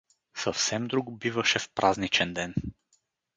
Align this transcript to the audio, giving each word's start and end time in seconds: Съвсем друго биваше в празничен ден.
Съвсем 0.43 0.87
друго 0.87 1.11
биваше 1.11 1.59
в 1.59 1.69
празничен 1.69 2.33
ден. 2.33 2.53